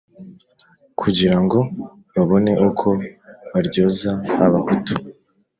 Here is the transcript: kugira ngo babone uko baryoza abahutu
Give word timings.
kugira 1.01 1.37
ngo 1.43 1.59
babone 2.13 2.51
uko 2.67 2.87
baryoza 3.51 4.11
abahutu 4.45 4.93